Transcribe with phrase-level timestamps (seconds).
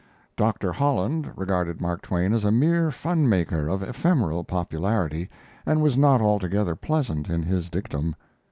[0.35, 5.29] Doctor Holland regarded Mark Twain as a mere fun maker of ephemeral popularity,
[5.63, 8.15] and was not altogether pleasant in his dictum.